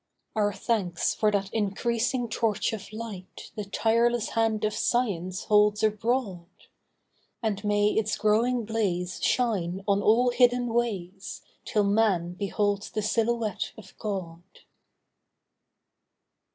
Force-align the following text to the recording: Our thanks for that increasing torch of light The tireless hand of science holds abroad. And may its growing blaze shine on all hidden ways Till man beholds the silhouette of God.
Our 0.35 0.51
thanks 0.51 1.13
for 1.13 1.29
that 1.29 1.53
increasing 1.53 2.27
torch 2.27 2.73
of 2.73 2.91
light 2.91 3.51
The 3.55 3.65
tireless 3.65 4.29
hand 4.29 4.65
of 4.65 4.73
science 4.73 5.43
holds 5.43 5.83
abroad. 5.83 6.47
And 7.43 7.63
may 7.63 7.89
its 7.89 8.17
growing 8.17 8.65
blaze 8.65 9.21
shine 9.23 9.83
on 9.87 10.01
all 10.01 10.31
hidden 10.31 10.73
ways 10.73 11.43
Till 11.65 11.83
man 11.83 12.33
beholds 12.33 12.89
the 12.89 13.03
silhouette 13.03 13.73
of 13.77 13.95
God. 13.99 14.41